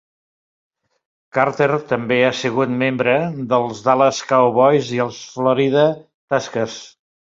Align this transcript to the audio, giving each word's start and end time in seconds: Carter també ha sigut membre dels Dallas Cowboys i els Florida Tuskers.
Carter 1.37 1.67
també 1.91 2.17
ha 2.27 2.31
sigut 2.39 2.73
membre 2.83 3.15
dels 3.53 3.83
Dallas 3.89 4.23
Cowboys 4.33 4.91
i 4.97 5.03
els 5.07 5.21
Florida 5.37 5.85
Tuskers. 6.01 6.81